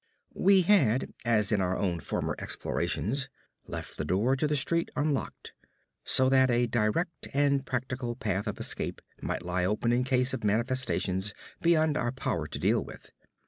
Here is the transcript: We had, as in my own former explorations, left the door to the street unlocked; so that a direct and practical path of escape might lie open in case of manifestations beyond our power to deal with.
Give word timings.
We 0.33 0.63
had, 0.63 1.13
as 1.25 1.51
in 1.51 1.59
my 1.59 1.77
own 1.77 1.99
former 1.99 2.35
explorations, 2.39 3.29
left 3.67 3.97
the 3.97 4.03
door 4.03 4.35
to 4.35 4.47
the 4.47 4.55
street 4.55 4.89
unlocked; 4.95 5.53
so 6.03 6.27
that 6.27 6.49
a 6.49 6.65
direct 6.65 7.27
and 7.35 7.63
practical 7.63 8.15
path 8.15 8.47
of 8.47 8.59
escape 8.59 9.03
might 9.21 9.43
lie 9.43 9.63
open 9.63 9.93
in 9.93 10.03
case 10.03 10.33
of 10.33 10.43
manifestations 10.43 11.35
beyond 11.61 11.97
our 11.97 12.11
power 12.11 12.47
to 12.47 12.57
deal 12.57 12.83
with. 12.83 13.11